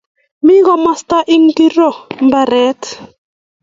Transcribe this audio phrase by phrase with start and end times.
[0.45, 1.87] Mi komasta ingoro
[2.25, 2.81] mbaret?